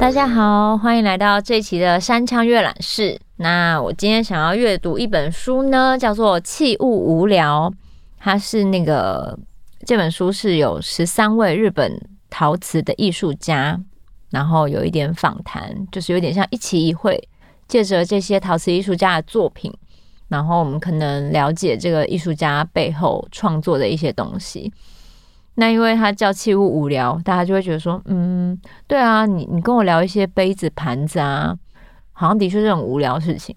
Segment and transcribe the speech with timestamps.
[0.00, 3.20] 大家好，欢迎来到这一期的山枪阅览室。
[3.36, 7.70] 那我今天想要阅读一本书呢，叫做《器物无聊》。
[8.18, 9.38] 它是那个
[9.84, 12.00] 这本书是有十三位日本
[12.30, 13.78] 陶瓷的艺术家，
[14.30, 17.28] 然后有一点访谈，就是有点像一期一会，
[17.68, 19.72] 借着这些陶瓷艺术家的作品，
[20.28, 24.72] 然后我们可能了解这个艺术家背后创作的一些东西。
[25.54, 31.56] 那因为他叫器物无聊，大家就会觉得说，嗯，对啊，你你跟我聊一些杯子、盘子啊，
[32.12, 33.54] 好像的确是很无聊的事情。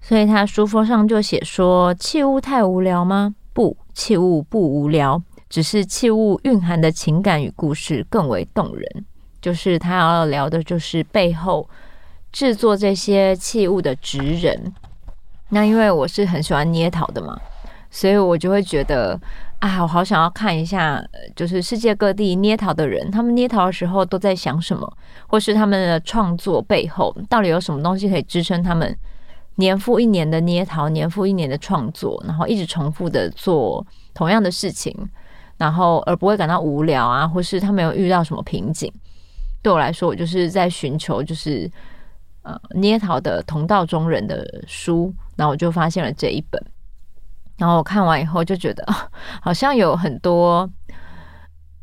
[0.00, 3.34] 所以他书封上就写说，器物太无聊吗？
[3.52, 9.04] 不，器物不无聊，只是器物蕴含的情感与故事更为动人。
[9.40, 11.68] 就是他要聊的，就是背后
[12.36, 14.74] 制作这些器物的职人。
[15.48, 17.34] 那因为我是很喜欢捏陶的嘛，
[17.90, 19.18] 所以我就会觉得。
[19.58, 21.02] 啊，我好想要看一下，
[21.34, 24.86] 就是世界各地捏陶的人，他们捏陶的时候都在想什么，
[25.28, 28.94] 或是他们的创作背后到底有什么东西可以支撑他们
[29.54, 34.94] 年复一年的捏陶，年复一年的创作，然后一直重复的做同样的事情，
[35.56, 38.92] 然后而不会感到无聊啊，或是他们有遇到什么瓶颈。
[39.62, 41.68] 对我来说，我就是在寻求就是
[42.46, 46.62] 呃捏陶的同道中人的书，然后我就发现了这一本。
[47.58, 48.86] 然后我看完以后就觉得，
[49.42, 50.70] 好像有很多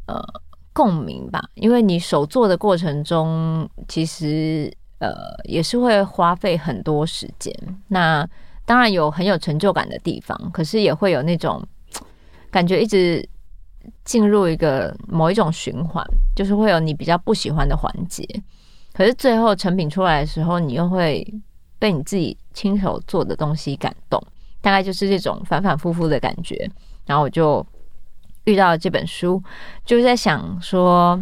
[0.06, 0.24] 呃
[0.72, 7.54] 共鸣吧，因为你手做的过程中，其实呃也是会花费很多时间。
[7.88, 8.26] 那
[8.66, 11.62] 当然有很有成就感的地方，可是也会有那种
[12.50, 13.28] 感觉一直
[14.06, 16.06] 进入一个某一种循环，
[16.36, 18.24] 就是会有你比较不喜欢的环节。
[18.94, 21.26] 可是最后成品出来的时候，你又会
[21.80, 24.22] 被你自己亲手做的东西感动。
[24.62, 26.70] 大概就是这种反反复复的感觉，
[27.06, 27.66] 然后我就
[28.46, 29.44] 遇到了这本书，
[29.84, 31.22] 就是在想说，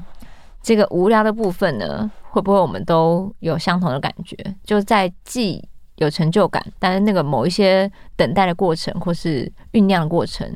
[0.61, 4.35] 这个无聊的部分呢，会不会我们都有相同的感觉？
[4.63, 10.47] 就在既有成就感，但是那个某一些等待的过程或是酝酿过程，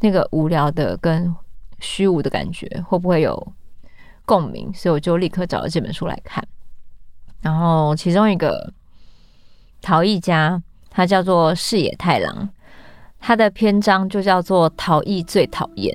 [0.00, 1.32] 那个无聊的跟
[1.78, 3.52] 虚无的感觉，会不会有
[4.26, 4.70] 共鸣？
[4.74, 6.46] 所以我就立刻找了这本书来看，
[7.40, 8.70] 然后其中一个
[9.80, 10.62] 陶艺家。
[10.88, 12.48] 他叫做视野太郎，
[13.20, 15.94] 他的篇章就叫做“陶艺最讨厌”。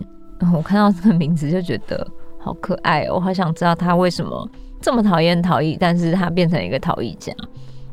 [0.54, 4.48] 我看到这个名字就觉得好可爱，我好想知道他为什么
[4.80, 7.34] 这么讨厌陶艺，但是他变成一个陶艺家。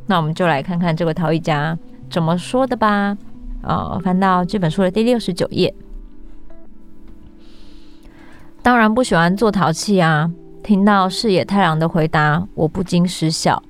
[0.05, 1.75] 那我们就来看看这个陶艺家
[2.11, 3.17] 怎么说的吧。
[3.63, 5.75] 呃，翻到这本书的第六十九页。
[8.69, 10.31] 当然不喜欢做陶器啊！
[10.63, 13.63] 听到柿野太郎的回答，我不禁失笑。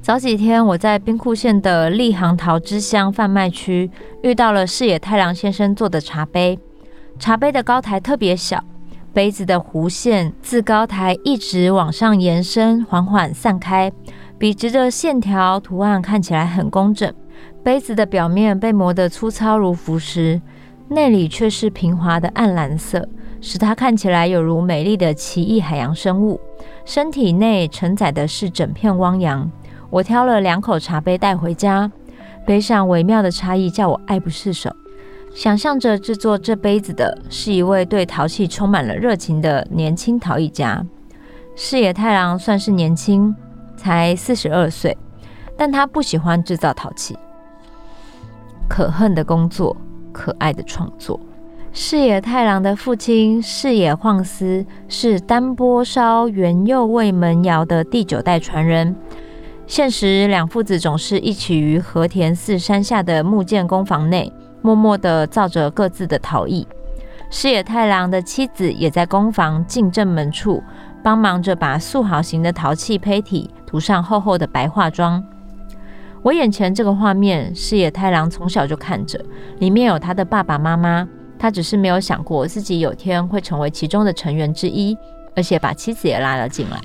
[0.00, 3.88] 早几天，我在兵库县的立行陶之乡贩卖区
[4.20, 6.58] 遇到了柿野太郎先生做的茶杯。
[7.20, 8.64] 茶杯的高台特别小，
[9.12, 13.92] 杯子的弧线自高台一直往上延伸，缓缓散开，
[14.38, 17.14] 笔直的线条图案看起来很工整。
[17.62, 20.42] 杯子的表面被磨得粗糙如浮石，
[20.88, 23.08] 内里却是平滑的暗蓝色，
[23.42, 26.40] 使它看起来有如美丽的奇异海洋生物。
[26.86, 29.50] 身体内承载的是整片汪洋。
[29.90, 31.90] 我挑了两口茶杯带回家，
[32.46, 34.74] 杯上微妙的差异叫我爱不释手。
[35.34, 40.86] 想象着制作这杯子的是一位对陶器充满了热情的年轻陶艺家。
[41.56, 43.34] 视野太郎算是年轻，
[43.76, 44.96] 才四十二岁，
[45.56, 47.18] 但他不喜欢制造陶器。
[48.68, 49.76] 可恨的工作，
[50.12, 51.18] 可爱的创作。
[51.74, 58.94] 柿野太郎的父亲柿野晃司是丹波烧原右卫门窑的第九代传人。
[59.66, 66.68] 现时，两父子总是一起于和田寺山下的木建工房内，默默地造着各自的陶艺。
[67.30, 70.62] 柿野太郎的妻子也在工房进正门处，
[71.02, 75.24] 帮忙着把塑好型的陶器胚体涂上厚厚的白化妆。
[76.20, 79.18] 我眼前这个画面，柿野太郎从小就看着，
[79.58, 81.08] 里面有他的爸爸妈妈，
[81.42, 84.96] 他只是没有想过自己有天会成为其中的成员之一，
[85.34, 86.80] 而且把妻子也拉了进来。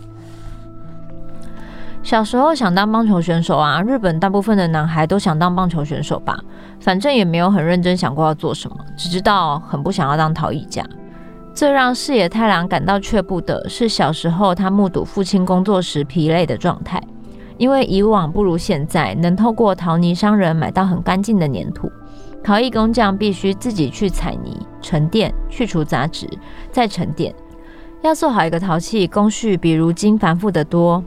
[2.01, 6.39] 小时候想当棒球选手啊，日本大部分的男孩都想当棒球选手吧。
[6.79, 10.83] 反正也没有很认真想过要做什么，只知道很不想要当陶艺家。
[11.53, 16.99] 最让柿野太郎感到却步的是，小时候他目睹父亲工作时疲累的状态，
[17.59, 21.91] 因为以往不如现在能透过陶泥商人买到很干净的粘土，
[22.43, 26.27] 陶艺工匠必须自己去采泥、沉淀、去除杂质、
[26.71, 27.33] 再沉淀。
[28.01, 31.03] 要做好一个陶器，工序比如今繁复得多。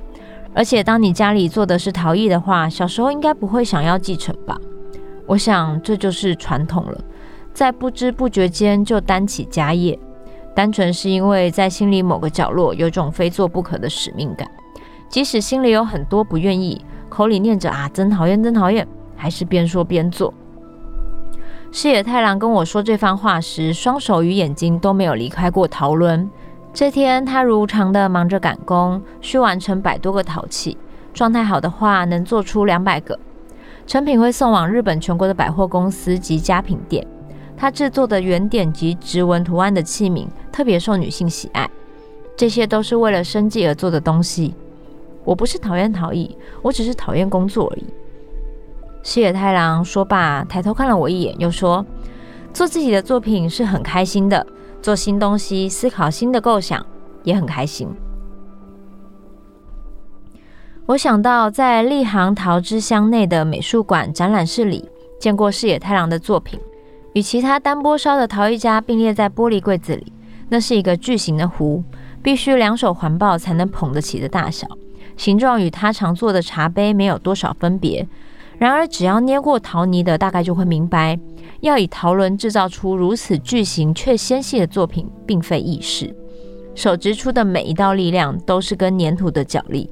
[0.53, 4.59] 而且当你家里做的是陶艺的话，小时候应该不会想要继承吧？
[5.27, 7.01] 我想这就是传统了，
[7.55, 9.97] 在不知不觉间就担起家业，
[10.55, 14.51] 单纯是因为在心里某个角落有种非做不可的使命感，
[15.09, 20.35] 即使心里有很多不愿意，口里念着啊真讨厌真讨厌，还是边说边做。
[21.73, 26.29] 矢野太郎跟我说这番话时，双手与眼睛都没有离开过陶轮。
[26.75, 30.77] 这天，他如常的忙着赶工，需完成百多个陶器，
[31.15, 33.17] 状态好的话能做出两百个。
[33.87, 37.07] 成品会送往日本全国的百货公司及家品店。
[37.57, 41.71] 他制作的圆点及直纹图案的器皿特别受女性喜爱。
[42.37, 44.55] 这些都是为了生计而做的东西。
[45.25, 47.85] 我不是讨厌陶艺，我只是讨厌工作而已。
[49.03, 51.85] 矢野太郎说罢，抬头看了我一眼，又说
[52.53, 54.47] ：“做自己的作品是很开心的，
[54.83, 56.85] 做新东西、思考新的构想
[57.25, 57.89] 也很开心。”
[60.87, 64.89] 我想到在立行陶之乡内的美术馆展览室里
[65.21, 66.59] 见过矢野太郎的作品，
[67.15, 70.13] 与其他单波烧的陶艺家并列在玻璃柜子里，
[70.49, 71.83] 那是一个巨型的壶，
[72.23, 74.67] 必须两手环抱才能捧得起的大小，
[75.17, 78.07] 形状与他常做的茶杯没有多少分别。
[78.61, 81.19] 然而，只要捏过陶泥的，大概就会明白，
[81.61, 86.15] 要以陶轮制造出如此巨型却纤细的作品，并非易事。
[86.75, 89.89] 手掷出的每一道力量，都是跟粘土的角力，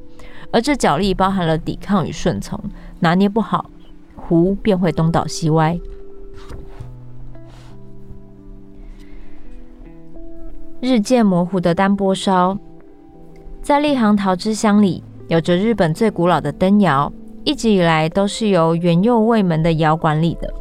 [0.53, 2.61] 而这角力包含了抵抗与顺从。
[3.01, 3.71] 拿捏不好，
[4.15, 5.81] 壶便会东倒西歪。
[10.83, 12.59] 日渐模糊的单波烧，
[13.63, 17.11] 在立行陶之乡里，有着日本最古老的灯窑。
[17.49, 20.53] 一直以来都是由原右卫门的窑管理的，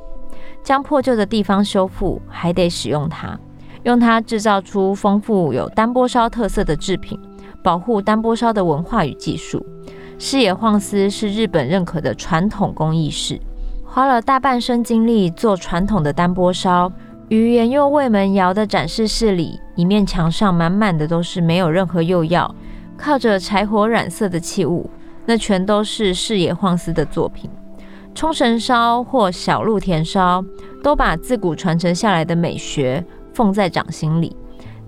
[0.64, 3.38] 将破旧的地方修复，还得使用它，
[3.84, 7.20] 用它制造出丰富有单波烧特色的制品，
[7.62, 9.66] 保护单波烧的文化与技术。
[10.18, 13.38] 矢野晃司是日本认可的传统工艺士，
[13.84, 16.90] 花了大半生精力做传统的单波烧。
[17.28, 22.56] 于原右卫门窑的展示室里，一面墙上满满的都是没有任何釉药，
[22.96, 24.90] 靠着柴火染色的器物。
[25.28, 27.50] 那全都是视野晃司的作品，
[28.16, 30.44] 冲绳烧或小鹿田烧，
[30.82, 34.36] 都把自古传承下来的美学奉在掌心里。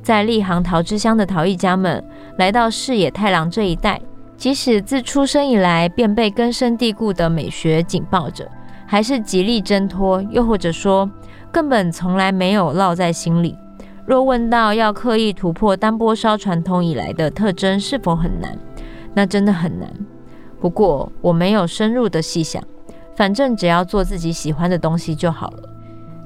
[0.01, 2.01] 在立行陶之乡的陶艺家们
[2.37, 4.01] 来到视野太郎这一代，
[4.37, 8.49] 即使自出生以来便被根深蒂固的美学紧抱着，
[8.87, 11.07] 还是极力挣脱，又或者说
[11.51, 13.57] 根本从来没有烙在心里。
[14.05, 18.57] 若问到要刻意突破单波烧传统以来的特征是否很难，
[19.13, 19.87] 那真的很难。
[20.59, 22.61] 不过我没有深入的细想，
[23.15, 25.69] 反正只要做自己喜欢的东西就好了。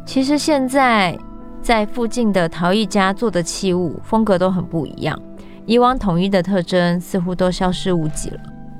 [0.05, 1.17] 其实现在
[1.61, 5.17] 在附近的陶艺家做的器物风格都很不一样，
[5.65, 8.39] 以往统一的特征似乎都消失无几了。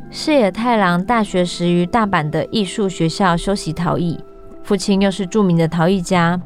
[0.10, 4.20] 视野太郎大学时于大阪的艺术学校修习陶艺，
[4.64, 6.40] 父亲又是著名的陶艺家。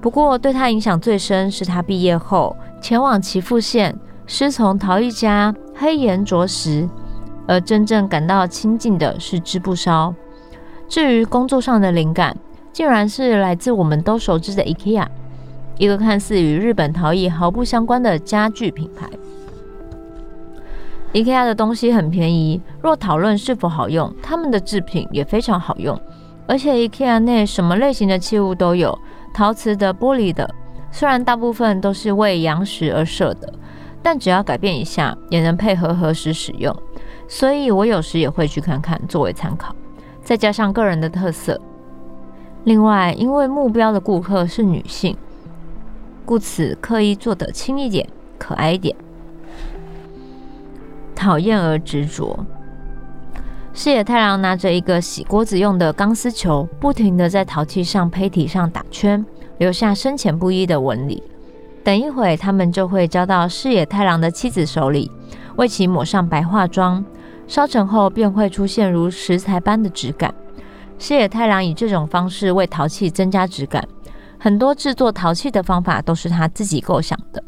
[0.00, 3.92] 不过对他影响最深是他毕业后前往岐阜县
[4.26, 6.88] 师从陶艺家黑岩卓实。
[7.48, 10.14] 而真正感到亲近的是织布烧。
[10.86, 12.36] 至于工作上的灵感，
[12.72, 15.06] 竟然是来自我们都熟知的 IKEA，
[15.78, 19.08] 一个看似与日本陶艺毫不相关的家具品牌。
[21.14, 25.98] IKEA 的东西很便宜，若讨论是否好用，他们的制品也非常好用。
[26.46, 28.96] 而且 IKEA 内什么类型的器物都有，
[29.34, 30.54] 陶瓷的、玻璃的，
[30.90, 33.52] 虽然大部分都是为洋食而设的，
[34.02, 36.74] 但只要改变一下，也能配合和时使用。
[37.28, 39.76] 所以我有时也会去看看，作为参考，
[40.24, 41.60] 再加上个人的特色。
[42.64, 45.16] 另外，因为目标的顾客是女性，
[46.24, 48.08] 故此刻意做得轻一点、
[48.38, 48.96] 可爱一点。
[51.14, 52.44] 讨厌而执着。
[53.74, 59.24] 矢野太郎拿着一个洗锅子用的钢丝球，不停地在陶器上胚体上打圈，
[59.58, 61.22] 留下深浅不一的纹理。
[61.84, 65.10] 等一会，他们就会交到矢野太郎的妻子手里，
[65.56, 67.04] 为其抹上白化妆。
[67.48, 70.32] 烧成后便会出现如石材般的质感。
[70.98, 73.82] 矢野太郎以这种方式为陶器增加质感，
[74.38, 77.42] 很多制作陶器的方法都是他自己构想的，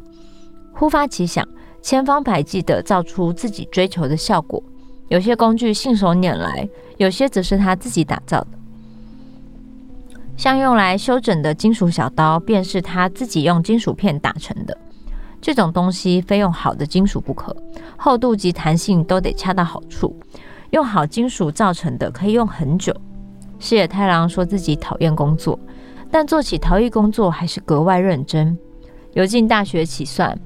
[0.72, 1.46] 忽发奇想，
[1.82, 4.62] 千方百计地造出自己追求的效果。
[5.08, 8.48] 有些工具信手拈来，有些则是他自己打造的。
[10.36, 14.78] 像用来修整的金属小刀，便是他自己用金属片打成的。
[15.40, 17.56] 这种东西非用好的金属不可，
[17.96, 20.14] 厚度及弹性都得恰到好处。
[20.70, 22.94] 用好金属造成的可以用很久。
[23.58, 25.58] 矢野太郎说自己讨厌工作，
[26.10, 28.56] 但做起陶艺工作还是格外认真。
[29.14, 30.38] 由进大学起算，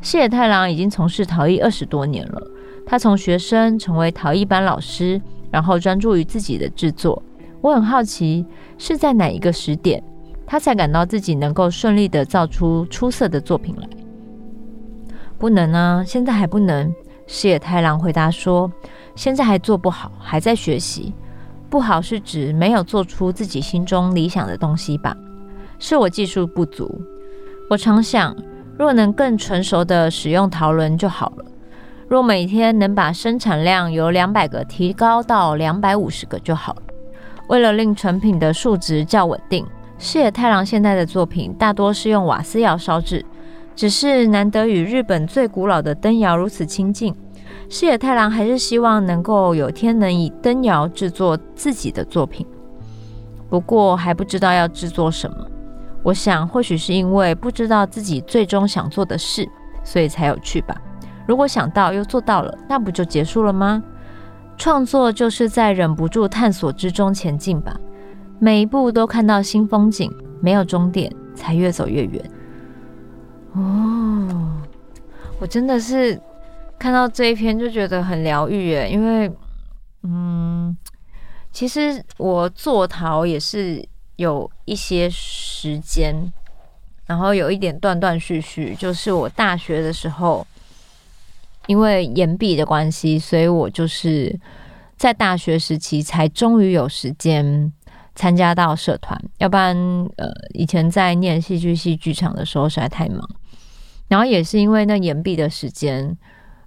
[0.00, 2.42] 矢野太郎已经从事陶艺二十多年了。
[2.86, 5.20] 他从学生成为陶艺班老师，
[5.50, 7.22] 然后专注于自己的制作。
[7.60, 8.44] 我很好奇，
[8.78, 10.02] 是在哪一个时点，
[10.46, 13.86] 他才感到自己能够顺利地造出出色的作品来？
[15.40, 16.94] 不能啊，现在还不能。
[17.26, 18.70] 矢野太郎回答说
[19.16, 21.14] ：“现在还做不好，还在学习。
[21.70, 25.16] 不好是指没有做出自己心中理想的东西吧？
[25.78, 27.00] 是我技术不足。
[27.70, 28.36] 我常想，
[28.76, 31.44] 若能更纯熟地使用陶轮就好了。
[32.06, 36.82] 若每天能把生产量由两百个提高到两百五十个就好了。
[37.48, 39.64] 为了令成品的数值较稳定，
[39.98, 43.24] 矢野太郎现在的作品大多是用瓦斯窑烧制。”
[43.80, 47.14] 只是难得与日本最古老的灯窑如此亲近，
[47.70, 52.46] 视野太郎还是希望能够有天能以灯窑制作自己的作品。
[53.48, 55.46] 不过还不知道要制作什么。
[56.02, 59.48] 我想或许是因为不知道自己最终想做的事，
[59.82, 60.78] 所以才有趣吧。
[61.26, 63.82] 如果想到又做到了，那不就结束了吗？
[64.58, 67.74] 创作就是在忍不住探索之中前进吧。
[68.38, 72.22] 每一步都看到新风景，没有终点，才越走越远。
[73.52, 74.62] 哦，
[75.40, 76.20] 我真的是
[76.78, 79.30] 看到这一篇就觉得很疗愈耶，因为，
[80.02, 80.76] 嗯，
[81.50, 83.84] 其实我做陶也是
[84.16, 86.32] 有一些时间，
[87.06, 90.46] 然后有一点断断续续，就是我大学的时候，
[91.66, 94.38] 因为延毕的关系，所以我就是
[94.96, 97.72] 在大学时期才终于有时间。
[98.16, 99.74] 参加到社团，要不然
[100.16, 103.26] 呃，以前在念戏剧系剧场的时候实在太忙，
[104.10, 106.04] 然后也是因为那延毕的时间，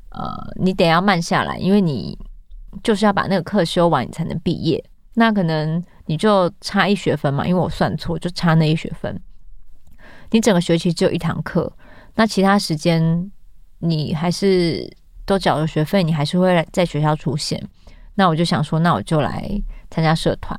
[0.09, 2.17] 呃，你得要慢下来，因为你
[2.81, 4.81] 就是要把那个课修完，你才能毕业。
[5.15, 9.21] 那可能你就差一学分嘛，因为我算错，就差那一学分。
[10.31, 11.71] 你整个学期只有一堂课，
[12.15, 13.31] 那其他时间
[13.79, 14.89] 你还是
[15.25, 17.61] 都缴了学费，你还是会在学校出现。
[18.15, 20.57] 那我就想说，那我就来参加社团。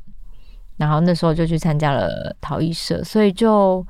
[0.76, 3.84] 然后那时候就去参加了陶艺社，所以就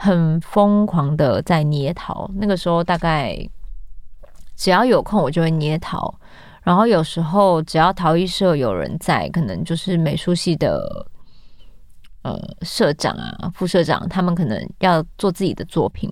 [0.00, 2.30] 很疯狂的在捏陶。
[2.36, 3.36] 那个时候大概
[4.54, 6.14] 只要有空，我就会捏陶。
[6.62, 11.06] 然后有时候只要陶艺社有人在，可能就是美术系的
[12.22, 16.08] 呃社长啊、副社长，他们可能要做自己的作品。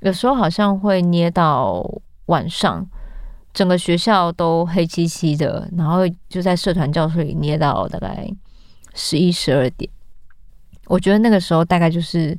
[0.00, 1.84] 有时候好像会捏到
[2.26, 2.88] 晚上，
[3.52, 8.26] 整个学校都黑漆漆的，然后就在社团教室里捏到大概。
[8.94, 9.88] 十一十二点，
[10.86, 12.36] 我觉得那个时候大概就是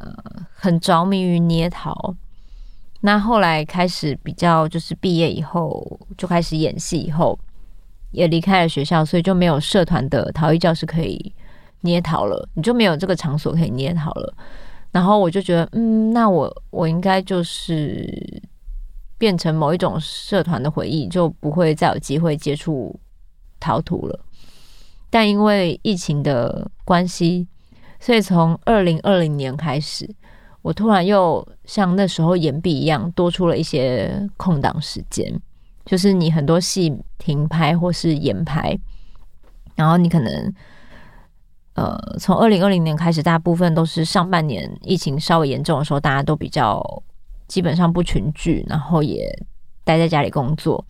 [0.00, 0.12] 呃
[0.52, 2.14] 很着迷于捏陶。
[3.02, 7.38] 那后来开始比较就是毕业以后就开始演戏，以后
[8.10, 11.32] 也离开了学校，所以就没有社团的陶艺教室可以
[11.80, 14.34] 捏陶了，你就没有这个场所可以捏陶了。
[14.92, 18.42] 然后我就觉得，嗯，那我我应该就是
[19.16, 22.98] 变成某一种社团的回忆，就不会再有机会接触
[23.58, 24.20] 陶土了。
[25.08, 27.46] 但因为疫情的关系，
[28.00, 30.08] 所以从二零二零年开始，
[30.62, 35.40] 我突然又像那时候延毕一样，多出了一些空档时间。
[35.84, 38.78] 就是你很多戏停拍或是延拍，
[39.74, 40.54] 然后你可能，
[41.74, 46.82] 呃，从二零二零年开始，大部分都是上半年疫情稍微严重的时候，大家都比较
[47.48, 49.26] 基本上不群聚，然后也
[49.82, 50.84] 待在家里工作。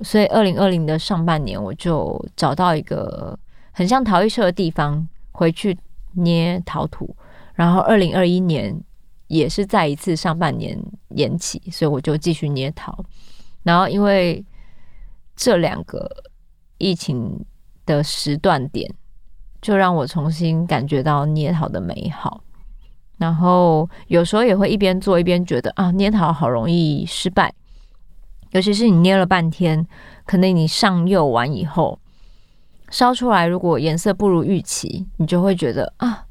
[0.00, 3.38] 所以，二零二零的上半年，我就找到一个
[3.72, 5.76] 很像陶艺社的地方，回去
[6.16, 7.16] 捏陶土。
[7.54, 8.78] 然后，二零二一年
[9.28, 13.02] 也是再一次上半年延期，所以我就继续捏陶。
[13.62, 14.44] 然后，因为
[15.34, 16.10] 这两个
[16.78, 17.44] 疫情
[17.86, 18.92] 的时段点，
[19.62, 22.42] 就让我重新感觉到捏陶的美好。
[23.16, 27.52] 然后，有时候也会一边做一边觉得啊，捏陶好容易失败。
[28.50, 29.86] 尤其是你捏了半天，
[30.26, 31.98] 可能你上釉完以后
[32.96, 36.24] 烧出来，如果颜色不如预期，你就会觉得啊，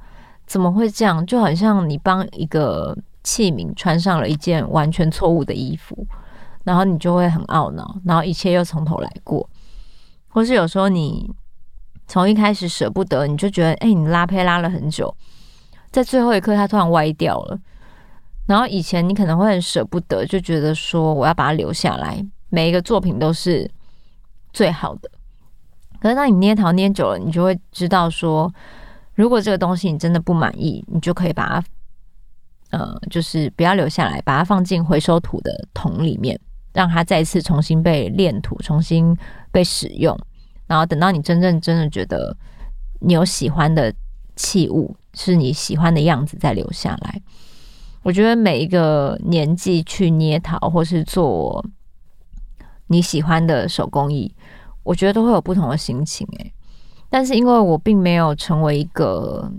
[0.48, 1.24] 怎么会这样？
[1.28, 6.08] 就好像你帮一个器皿穿上了一件完全错误的衣服，
[6.64, 9.48] 然后你就会很懊恼，然后一切又从头来过。
[10.28, 11.32] 或是有时候你
[12.08, 15.16] 从一开始舍不得，你就觉得哎，你拉坯拉了很久，
[15.92, 17.60] 在最后一刻它突然歪掉了。
[18.48, 23.70] 然后以前你可能会很舍不得，就觉得说我要把它留下来，每一个作品都是
[24.52, 25.12] 最好的。
[26.06, 28.54] 可是当你捏陶捏久了，你就会知道说，
[29.16, 31.60] 如果这个东西你真的不满意，你就可以把
[32.70, 36.40] 它，呃，就是不要留下来，把它放进回收土的桶里面，
[36.74, 39.18] 让它再次重新被炼土，重新
[39.52, 40.16] 被使用。
[40.68, 42.38] 然后等到你真正真的觉得
[43.00, 43.92] 你有喜欢的
[44.36, 47.20] 器物，是你喜欢的样子，再留下来。
[48.04, 51.66] 我觉得每一个年纪去捏陶或是做
[52.86, 54.32] 你喜欢的手工艺，
[54.86, 56.54] 我觉得都会有不同的心情诶。
[57.10, 59.52] 但是因为我并没有成为一个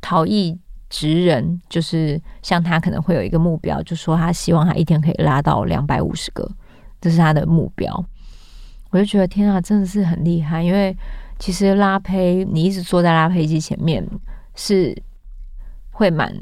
[0.00, 6.50] 陶艺职人，就是像他可能会有一个目标，就说他希望他一天可以拉到两百五十个，
[7.00, 8.04] 这是他的目标。
[8.90, 10.94] 我就觉得天啊，真的是很厉害，因为
[11.38, 14.06] 其实拉坯，你一直坐在拉坯机前面
[14.54, 14.94] 是
[15.90, 16.34] 会蛮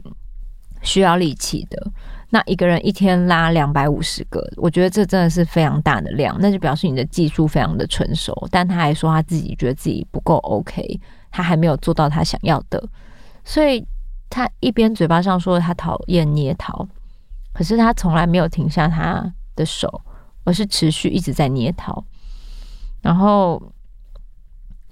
[0.82, 1.92] 需要力气的。
[2.32, 8.46] 那一个人一天拉两百五十个，我觉得这真的是非常大的量，那就表示你的技术非常的成熟。
[8.52, 11.00] 但他还说他自己觉得自己不够 OK，
[11.32, 12.80] 他还没有做到他想要的，
[13.44, 13.84] 所以
[14.28, 16.88] 他一边嘴巴上说他讨厌捏陶，
[17.52, 20.00] 可是他从来没有停下他的手，
[20.44, 22.04] 而是持续一直在捏陶。
[23.02, 23.60] 然后，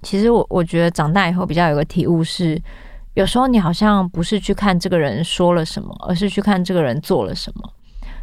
[0.01, 2.61] 其实我我觉得长大以后比较有个体悟是。
[3.15, 7.73] 有时候你好像不是去看这个人说了什么，而是去看这个人做了什么。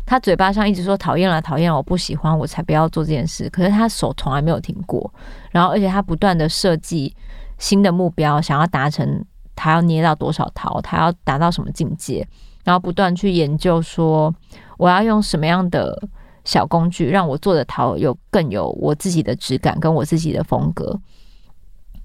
[0.06, 3.50] 他嘴巴上一直说讨厌了，讨厌了，我不喜欢，我才不要做这件事。
[3.50, 5.12] 可是他手从来没有停过，
[5.50, 7.12] 然后而且他不断的设计
[7.58, 9.24] 新的目标，想要达成
[9.56, 12.26] 他要捏到多少桃，他要达到什么境界，
[12.62, 14.32] 然后不断去研究说
[14.78, 16.00] 我要用什么样的
[16.44, 20.98] 小工具，让我做的桃有更有我自己的质感跟我自己的风格。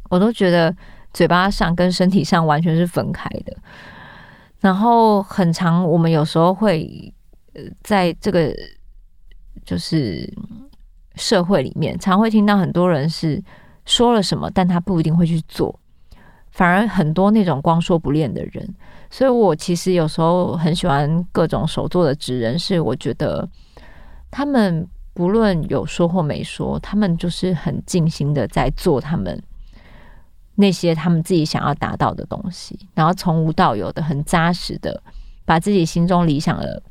[0.09, 0.75] 我都觉得。
[1.13, 3.55] 嘴巴上跟身体上完全是分开的，
[4.59, 7.13] 然后很长，我们有时候会，
[7.83, 8.53] 在这个
[9.65, 10.31] 就是
[11.15, 13.43] 社会里面，常会听到很多人是
[13.85, 15.77] 说了什么，但他不一定会去做，
[16.51, 18.75] 反而很多那种光说不练的人。
[19.09, 23.45] 所以我其实有时候很喜欢各种手作的职人，是我觉得
[24.31, 29.43] 他们不论有说或没说，他们就是很尽心的在做他们。
[30.55, 35.01] 那些他们自己想要达到的东西，然后从无到有的很扎实的，
[35.45, 36.81] 把自己心中理想的，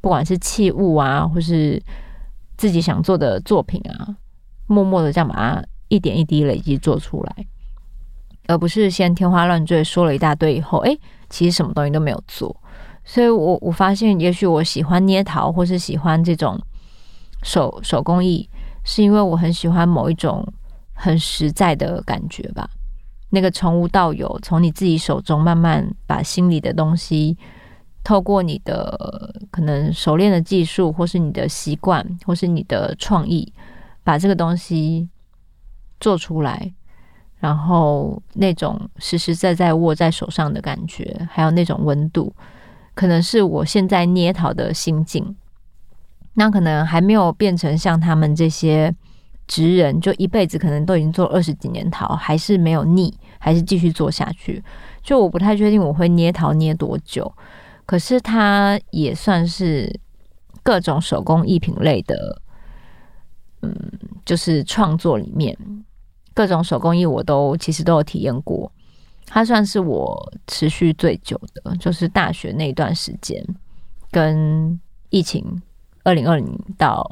[0.00, 1.82] 不管是器物啊，或是
[2.56, 4.16] 自己想做的作品啊，
[4.66, 7.46] 默默的这样把它一点一滴累积做出来，
[8.46, 12.54] 而不是先天花乱坠说了一大堆以后，诶，其实什么东西都没有做。
[13.04, 16.60] 所以我我发现，也许我喜欢捏陶，或是喜欢这种
[17.42, 18.48] 手手工艺，
[18.84, 20.46] 是因为我很喜欢某一种
[20.92, 22.68] 很实在的感觉吧。
[23.30, 27.36] 那个从无到有，从你自己手中慢慢把心里的东西，
[28.02, 33.52] 透过你的可能熟练的技术，或是你的习惯，或是你的创意，
[34.02, 35.08] 把这个东西
[36.00, 36.72] 做出来，
[37.38, 42.34] 然后那种实实在在握在手上的感觉，还有那种温度，
[42.94, 45.36] 可能是我现在捏陶的心境。
[46.32, 48.94] 那可能还没有变成像他们这些。
[49.48, 54.62] 职人就一辈子可能都已经做二十几年陶，还是没有腻，还是继续做下去。
[55.02, 57.32] 就我不太确定我会捏陶捏多久，
[57.86, 59.98] 可是它也算是
[60.62, 62.42] 各种手工艺品类的，
[63.62, 63.74] 嗯，
[64.26, 65.56] 就是创作里面
[66.34, 68.70] 各种手工艺我都其实都有体验过。
[69.24, 73.42] 它算是我持续最久的，就是大学那段时间
[74.10, 75.62] 跟疫情
[76.04, 77.10] 二零二零到。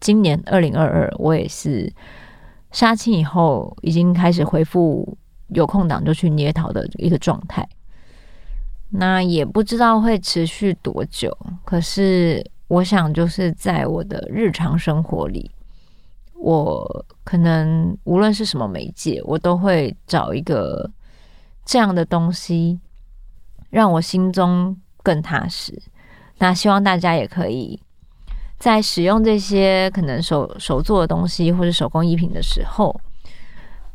[0.00, 1.92] 今年二零二二，我也是
[2.72, 5.16] 杀青以后，已经开始恢复
[5.48, 7.68] 有空档就去捏陶的一个状态。
[8.88, 15.50] 那也不知道会持续多久，可是我想，就是在我的日常生活里，
[16.34, 20.90] 我可能无论是什么媒介，我都会找一个
[21.64, 22.80] 这样的东西，
[23.68, 25.80] 让我心中更踏实。
[26.38, 27.80] 那希望大家也可以。
[28.60, 32.94] 在使用这些可能手手做的东西或者手工艺品的时候，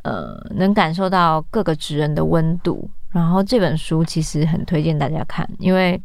[0.01, 2.89] 呃，能感受到各个职人的温度。
[3.12, 6.01] 然后这本书其实很推荐大家看，因为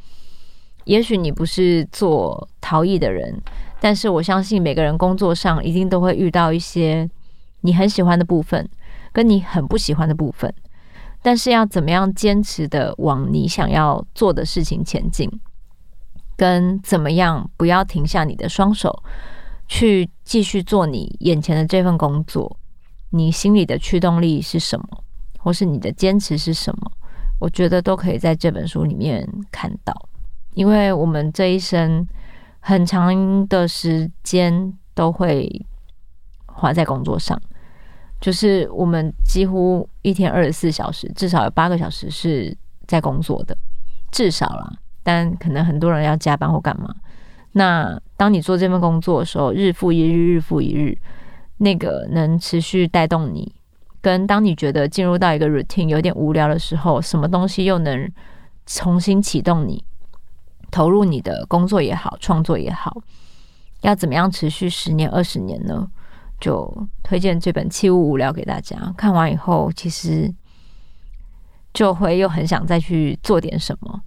[0.85, 3.35] 也许你不是做陶艺的人，
[3.81, 7.09] 但是我相信每个人工作上一定都会遇到一些
[7.63, 8.69] 你很喜欢的部分，
[9.11, 10.53] 跟你很不喜欢的部分。
[11.23, 15.29] 但是要怎么样坚持的往你想要做的事情前进？
[16.41, 19.03] 跟怎么样，不要停下你的双手，
[19.69, 22.57] 去继续做你眼前的这份工作。
[23.11, 25.05] 你心里的驱动力是什么，
[25.39, 26.91] 或是你的坚持是什么？
[27.39, 29.95] 我觉得都可以在这本书里面看到。
[30.55, 32.09] 因为我们这一生
[32.61, 35.67] 很长的时间都会
[36.47, 37.39] 花在工作上，
[38.19, 43.55] 就是我们几乎一天二十四小时，至少有八个小时是在工作的，
[44.11, 44.73] 至少啦。
[45.03, 46.95] 但可能很多人要加班或干嘛。
[47.53, 50.97] 那当你做这份工作的时候，日复一日，日复一日，
[51.59, 53.53] 那个能持续带动你，
[54.01, 58.11] 跟当你觉得进入到一个 routine 有点无聊的时候，什么东西又能
[58.67, 59.83] 重新启动你，
[60.71, 63.03] 投入你的工作也好，创作也好，
[63.81, 65.89] 要怎么样持续十年、二十年呢？
[66.39, 68.95] 就推荐这本《器物无聊》给大家。
[68.97, 70.33] 看完以后，其实
[71.75, 74.01] 就会又很想再去做点什么，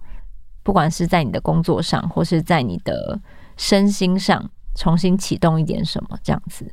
[0.64, 3.20] 不管是在你的工作上，或是在你的
[3.56, 6.66] 身心上，重新启动一点什么，这样子。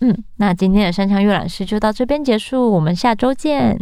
[0.00, 3.76] 嗯，那今天的山枪阅览室就到这边结束，我们下周见。